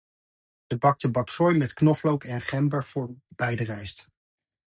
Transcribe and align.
Ze 0.67 0.77
bakte 0.83 1.11
paksoi 1.15 1.53
met 1.57 1.73
knoflook 1.73 2.23
en 2.23 2.41
gember 2.41 2.83
voor 2.83 3.09
bij 3.27 3.55
de 3.55 3.63
rijst. 3.63 4.09